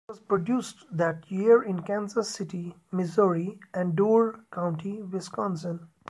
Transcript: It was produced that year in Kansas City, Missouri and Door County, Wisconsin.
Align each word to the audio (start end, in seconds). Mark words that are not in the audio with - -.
It 0.09 0.13
was 0.13 0.19
produced 0.19 0.87
that 0.91 1.29
year 1.29 1.61
in 1.61 1.83
Kansas 1.83 2.31
City, 2.31 2.75
Missouri 2.91 3.59
and 3.71 3.95
Door 3.95 4.45
County, 4.51 4.99
Wisconsin. 5.03 5.89